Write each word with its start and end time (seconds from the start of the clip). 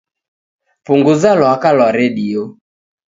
Punguza 0.85 1.29
lwaka 1.37 1.69
lwa 1.75 1.89
redio 1.97 2.43